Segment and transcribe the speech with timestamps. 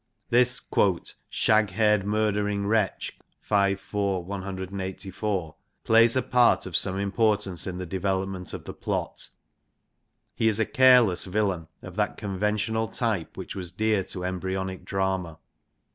[0.31, 0.59] This
[1.29, 3.73] shag haired murdering wretch' (V.
[3.73, 3.93] iv.
[3.93, 9.29] 184) plays a part of some importance in the development of the plot.
[10.33, 15.37] He is a careless villain of that conventional type which was dear to embryonic drama.